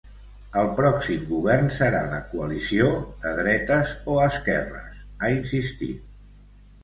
[0.59, 2.87] El pròxim govern serà de coalició,
[3.25, 6.11] de dretes o esquerres, ha insistit.